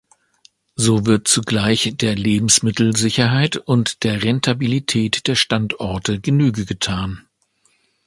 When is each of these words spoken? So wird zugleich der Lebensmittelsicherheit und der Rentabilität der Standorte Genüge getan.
So 0.77 1.05
wird 1.05 1.27
zugleich 1.27 1.91
der 1.95 2.15
Lebensmittelsicherheit 2.15 3.57
und 3.57 4.03
der 4.03 4.23
Rentabilität 4.23 5.27
der 5.27 5.35
Standorte 5.35 6.19
Genüge 6.19 6.65
getan. 6.65 7.27